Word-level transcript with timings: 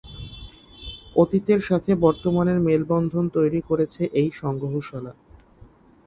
অতীতের 1.15 1.59
সাথে 1.59 1.91
বর্তমানের 1.95 2.59
মেলবন্ধন 2.59 3.25
তৈরি 3.29 3.59
করেছে 3.69 4.01
এই 4.13 4.29
সংগ্রহশালা। 4.33 5.13